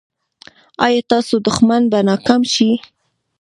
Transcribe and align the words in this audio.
ایا 0.85 0.99
ستاسو 1.05 1.35
دښمن 1.47 1.81
به 1.91 1.99
ناکام 2.09 2.41
شي؟ 2.53 2.69